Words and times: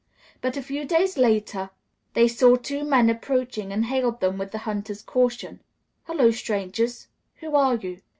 But 0.41 0.57
a 0.57 0.63
few 0.63 0.83
days 0.83 1.15
later 1.15 1.69
they 2.15 2.27
saw 2.27 2.55
two 2.55 2.83
men 2.83 3.07
approaching 3.07 3.71
and 3.71 3.85
hailed 3.85 4.19
them 4.19 4.39
with 4.39 4.49
the 4.51 4.57
hunter's 4.65 5.03
caution, 5.03 5.59
"Hullo, 6.07 6.31
strangers; 6.31 7.07
who 7.35 7.55
are 7.55 7.75
you?" 7.75 8.01